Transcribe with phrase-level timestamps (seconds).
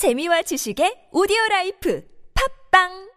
[0.00, 2.00] 재미와 지식의 오디오 라이프.
[2.32, 3.09] 팝빵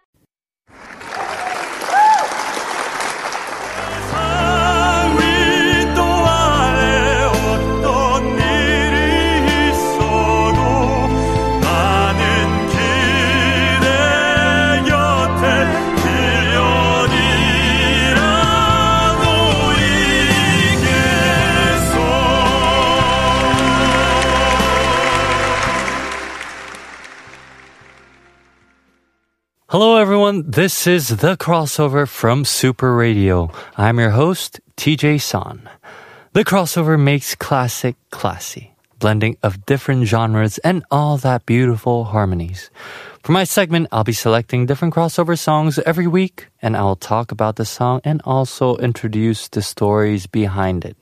[30.33, 30.51] everyone.
[30.51, 33.51] This is the crossover from Super Radio.
[33.77, 35.69] I'm your host, TJ San.
[36.33, 42.71] The crossover makes classic classy, blending of different genres and all that beautiful harmonies.
[43.23, 47.55] For my segment, I'll be selecting different crossover songs every week, and I'll talk about
[47.55, 50.97] the song and also introduce the stories behind it.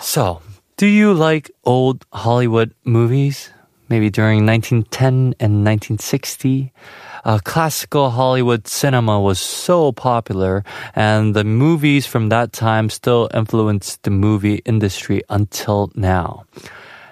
[0.00, 0.40] So,
[0.76, 3.50] do you like old Hollywood movies?
[3.88, 6.72] Maybe during 1910 and 1960?
[7.24, 10.62] Uh, classical Hollywood cinema was so popular,
[10.94, 16.44] and the movies from that time still influenced the movie industry until now.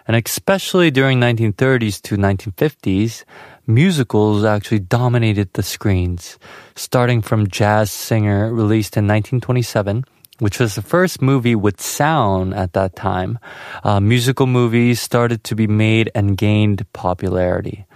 [0.06, 3.24] And especially during 1930s to 1950s,
[3.66, 6.38] musicals actually dominated the screens,
[6.77, 10.04] starting from Jazz Singer, released in 1927,
[10.38, 13.38] which was the first movie with sound at that time.
[13.82, 17.86] Uh, musical movies started to be made and gained popularity.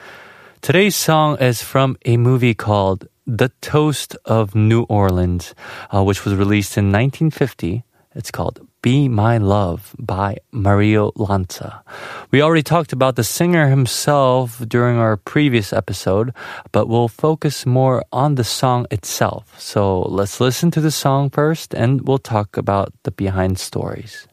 [0.62, 5.54] Today's song is from a movie called The Toast of New Orleans,
[5.94, 7.84] uh, which was released in 1950.
[8.14, 11.84] It's called Be My Love by Mario Lanza.
[12.30, 16.32] We already talked about the singer himself during our previous episode,
[16.72, 19.52] but we'll focus more on the song itself.
[19.60, 24.26] So let's listen to the song first and we'll talk about the behind stories.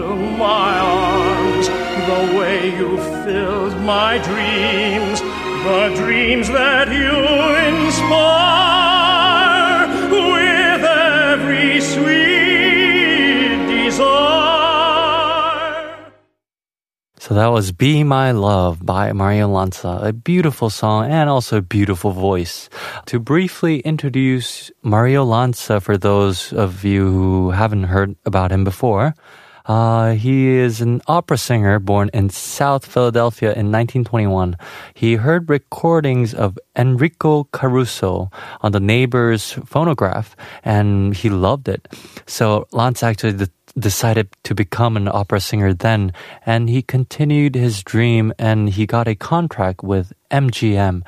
[0.00, 7.16] Fill my arms the way you filled my dreams, the dreams that you
[7.68, 8.80] inspire
[10.08, 14.06] with every sweet desire.
[17.18, 21.62] So that was Be My Love by Mario Lanza, a beautiful song and also a
[21.62, 22.70] beautiful voice.
[23.06, 29.14] To briefly introduce Mario Lanza for those of you who haven't heard about him before,
[29.70, 34.56] uh, he is an opera singer born in South Philadelphia in 1921.
[34.94, 38.32] He heard recordings of Enrico Caruso
[38.62, 41.86] on the neighbor's phonograph and he loved it.
[42.26, 43.48] So Lanza actually de-
[43.78, 46.14] decided to become an opera singer then
[46.44, 51.02] and he continued his dream and he got a contract with MGM,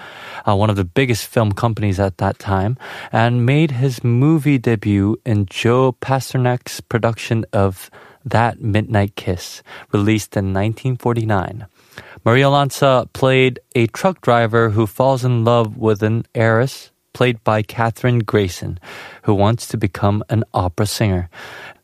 [0.46, 2.78] uh, one of the biggest film companies at that time,
[3.10, 7.90] and made his movie debut in Joe Pasternak's production of
[8.24, 9.62] That Midnight Kiss,
[9.92, 11.66] released in 1949.
[12.24, 17.62] Mario Lanza played a truck driver who falls in love with an heiress, played by
[17.62, 18.78] Kathryn Grayson,
[19.24, 21.28] who wants to become an opera singer.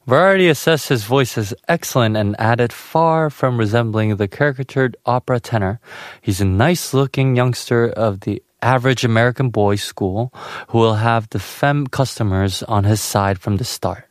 [0.06, 5.80] Variety assessed his voice as excellent and added far from resembling the caricatured opera tenor.
[6.22, 10.32] He's a nice looking youngster of the average American boys' school
[10.68, 14.07] who will have the femme customers on his side from the start.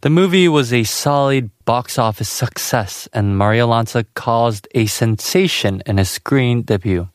[0.00, 5.98] The movie was a solid box office success, and Mario Lanza caused a sensation in
[5.98, 7.08] his screen debut.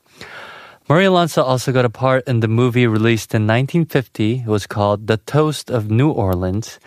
[0.86, 4.40] Mario Lanza also got a part in the movie released in 1950.
[4.40, 6.78] It was called The Toast of New Orleans.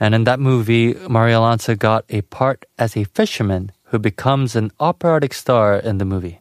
[0.00, 4.72] And in that movie, Mario Lanza got a part as a fisherman who becomes an
[4.80, 6.40] operatic star in the movie.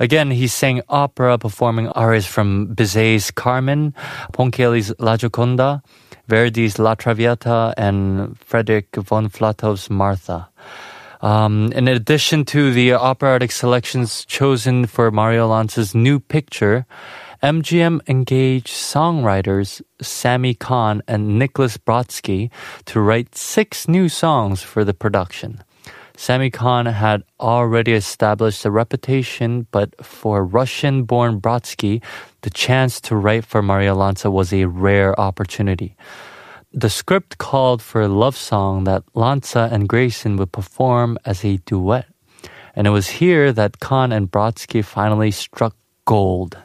[0.00, 3.94] Again, he sang opera performing arias from Bizet's Carmen,
[4.32, 5.82] Ponchielli's La Gioconda,
[6.30, 10.48] Verdi's La Traviata, and Frederick von Flotow's Martha.
[11.22, 16.86] Um, in addition to the operatic selections chosen for Mario Lanza's new picture,
[17.42, 22.50] MGM engaged songwriters Sammy Cahn and Nicholas Brodszky
[22.86, 25.64] to write six new songs for the production.
[26.50, 32.02] Cahn had already established a reputation, but for Russian born Brodszky,
[32.42, 35.96] the chance to write for Mario Lanza was a rare opportunity.
[36.72, 41.56] The script called for a love song that Lanza and Grayson would perform as a
[41.56, 42.06] duet.
[42.76, 45.74] And it was here that Cahn and Brodszky finally struck
[46.04, 46.56] gold.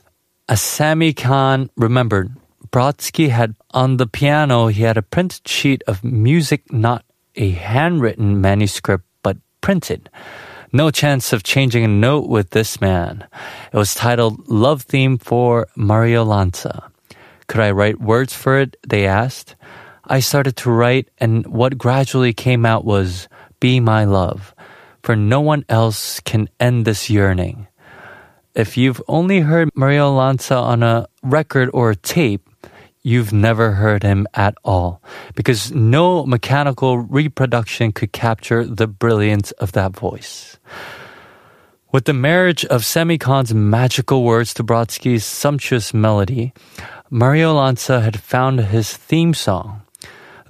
[0.47, 2.29] As Sammy Cahn remembered,
[2.71, 7.05] Brodszky had on the piano, he had a printed sheet of music, not
[7.35, 9.04] a handwritten manuscript,
[9.65, 10.11] printed.
[10.71, 13.25] No chance of changing a note with this man.
[13.73, 16.91] It was titled Love Theme for Mario Lanza.
[17.47, 18.77] Could I write words for it?
[18.87, 19.55] They asked.
[20.05, 23.27] I started to write, and what gradually came out was
[23.59, 24.53] Be My Love,
[25.01, 27.65] for no one else can end this yearning.
[28.53, 32.47] If you've only heard Mario Lanza on a record or a tape,
[33.05, 34.99] you've never heard him at all
[35.35, 40.57] because no mechanical reproduction could capture the brilliance of that voice.
[41.91, 46.51] With the marriage of Sammy Cahn's magical words to Brodszky's sumptuous melody,
[47.11, 49.83] Mario Lanza had found his theme song.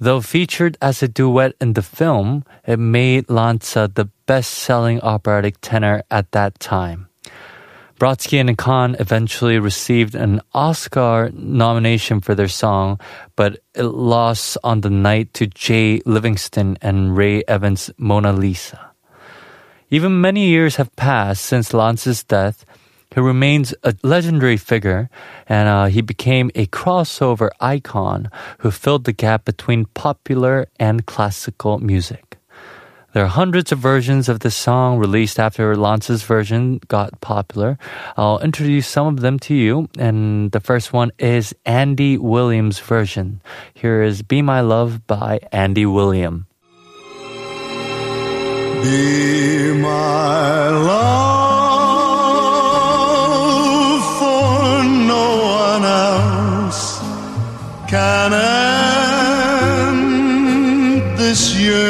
[0.00, 6.02] Though featured as a duet in the film, it made Lanza the best-selling operatic tenor
[6.10, 7.08] at that time.
[7.98, 13.00] Brodszky and Cahn eventually received an Oscar nomination for their song,
[13.36, 18.90] but it lost on the night to Jay Livingston and Ray Evans' Mona Lisa.
[19.88, 22.66] Even many years have passed since Lanza's death.
[23.14, 25.08] He remains a legendary figure,
[25.48, 28.28] and uh, he became a crossover icon
[28.58, 32.25] who filled the gap between popular and classical music.
[33.16, 37.78] There are hundreds of versions of this song released after Lanza's version got popular.
[38.14, 43.40] I'll introduce some of them to you, and the first one is Andy Williams' version.
[43.72, 46.46] Here is Be My Love by Andy William.
[48.82, 51.16] Be my love,
[54.20, 55.40] for no
[55.72, 57.00] one else
[57.88, 58.76] can end
[61.18, 61.85] this yearning,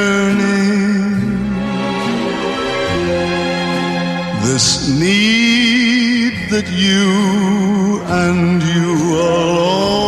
[6.51, 10.07] that you and you alone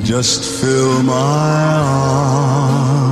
[0.04, 3.03] Just fill my arms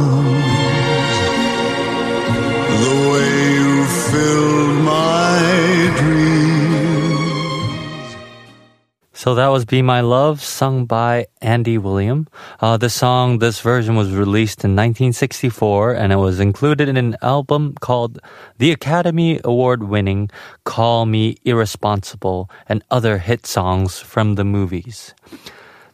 [9.23, 12.27] So that was Be My Love, sung by Andy William.
[12.59, 17.15] Uh, this song, this version was released in 1964 and it was included in an
[17.23, 18.19] album called
[18.59, 20.29] the Academy Award winning
[20.65, 25.15] Call Me Irresponsible and other hit songs from the movies.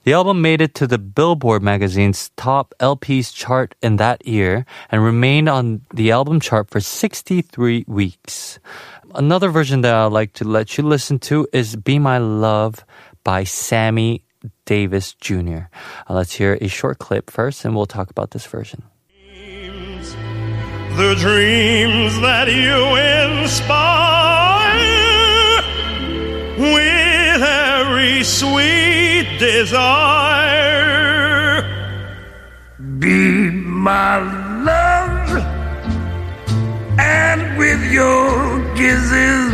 [0.04, 5.04] The album made it to the Billboard magazine's top LPs chart in that year and
[5.04, 8.58] remained on the album chart for 63 weeks.
[9.14, 12.84] Another version that I'd like to let you listen to is Be My Love
[13.28, 14.24] by Sammy
[14.64, 15.68] Davis Jr.
[16.08, 18.84] Uh, let's hear a short clip first and we'll talk about this version.
[20.96, 22.96] The dreams that you
[23.36, 24.72] inspire
[26.56, 30.48] with every sweet desire.
[32.98, 34.20] Be my
[34.64, 35.44] love,
[36.98, 39.52] and with your kisses,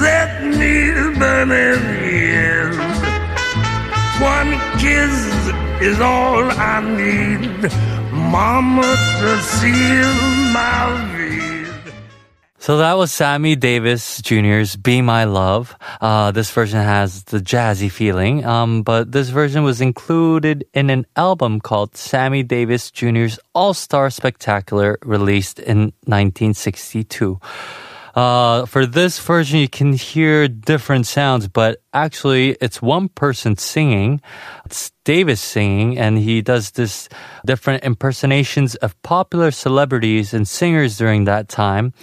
[0.00, 2.01] set me burning.
[5.82, 7.72] Is all I need,
[8.12, 10.14] Mama, to seal
[10.52, 11.12] my.
[12.62, 15.74] So that was Sammy Davis Jr.'s Be My Love.
[16.00, 21.04] Uh, this version has the jazzy feeling, um, but this version was included in an
[21.16, 27.40] album called Sammy Davis Jr.'s All Star Spectacular, released in 1962.
[28.14, 34.20] Uh, for this version, you can hear different sounds, but actually, it's one person singing.
[34.66, 37.08] It's Davis singing, and he does this
[37.46, 41.94] different impersonations of popular celebrities and singers during that time.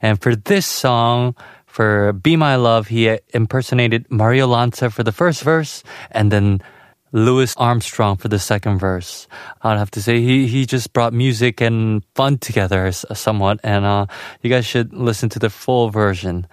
[0.00, 1.34] And for this song,
[1.66, 6.62] for Be My Love, he impersonated Mario Lanza for the first verse, and then
[7.12, 9.26] Louis Armstrong for the second verse.
[9.62, 14.06] I'd have to say he he just brought music and fun together somewhat, and uh,
[14.42, 16.46] you guys should listen to the full version.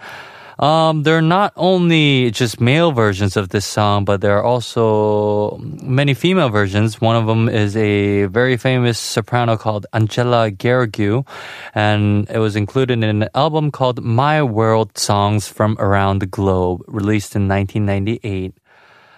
[0.58, 5.58] Um, there are not only just male versions of this song, but there are also
[5.58, 6.98] many female versions.
[6.98, 11.26] One of them is a very famous soprano called Angela Gheorghiu,
[11.74, 16.82] and it was included in an album called My World Songs from Around the Globe,
[16.86, 18.54] released in 1998.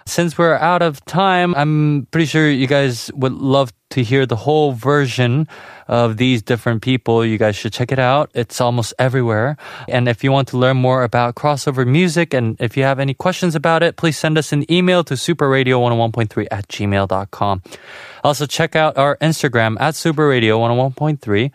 [0.09, 4.35] Since we're out of time, I'm pretty sure you guys would love to hear the
[4.35, 5.47] whole version
[5.87, 7.23] of these different people.
[7.23, 8.31] You guys should check it out.
[8.33, 9.55] It's almost everywhere.
[9.87, 13.13] And if you want to learn more about crossover music and if you have any
[13.13, 17.61] questions about it, please send us an email to superradio101.3 at gmail.com.
[18.23, 21.51] Also check out our Instagram at superradio101.3.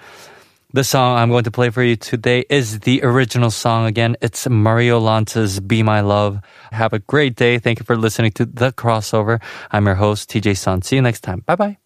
[0.75, 4.17] The song I'm going to play for you today is the original song again.
[4.21, 6.41] It's Mario Lanza's Be My Love.
[6.73, 7.61] Have a great day.
[7.61, 9.41] Thank you for listening to The Crossover.
[9.71, 10.83] I'm your host, TJ Sun.
[10.83, 11.45] See you next time.
[11.47, 11.84] Bye bye.